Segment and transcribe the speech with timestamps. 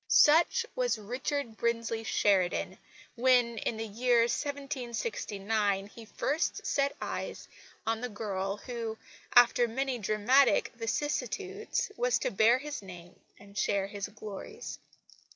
[0.07, 2.79] Such was Richard Brinsley Sheridan,
[3.13, 7.47] when, in the year 1769, he first set eyes
[7.85, 8.97] on the girl, who,
[9.35, 14.79] after many dramatic vicissitudes, was to bear his name and share his glories.